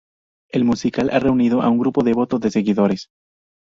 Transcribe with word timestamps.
El 0.49 0.63
musical 0.63 1.11
ha 1.11 1.19
reunido 1.19 1.61
a 1.61 1.69
un 1.69 1.77
grupo 1.77 2.01
devoto 2.03 2.39
de 2.39 2.49
seguidores. 2.49 3.09